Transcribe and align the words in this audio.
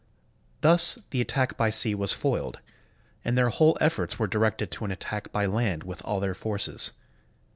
Thus 0.61 0.97
the 1.11 1.21
attack 1.21 1.57
by 1.57 1.69
sea 1.69 1.93
was 1.93 2.11
foiled, 2.11 2.59
and 3.23 3.37
their 3.37 3.49
whole 3.49 3.77
efforts 3.79 4.17
were 4.17 4.25
directed 4.25 4.71
to 4.71 4.85
an 4.85 4.89
attack 4.91 5.31
by 5.31 5.45
land 5.45 5.83
with 5.83 6.01
all 6.03 6.19
their 6.19 6.33
forces. 6.33 6.91